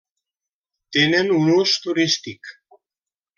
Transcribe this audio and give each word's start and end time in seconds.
Tenen 0.97 1.29
un 1.35 1.51
ús 1.57 1.75
turístic. 1.85 2.51